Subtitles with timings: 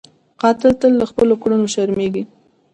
[0.41, 2.23] قاتل تل له خپلو کړنو شرمېږي